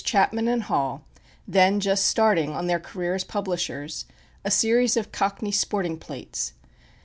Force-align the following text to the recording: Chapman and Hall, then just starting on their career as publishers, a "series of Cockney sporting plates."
Chapman 0.03 0.47
and 0.47 0.63
Hall, 0.63 1.03
then 1.47 1.79
just 1.79 2.07
starting 2.07 2.53
on 2.55 2.65
their 2.65 2.79
career 2.79 3.13
as 3.13 3.23
publishers, 3.23 4.05
a 4.43 4.49
"series 4.49 4.97
of 4.97 5.11
Cockney 5.11 5.51
sporting 5.51 5.97
plates." 5.99 6.53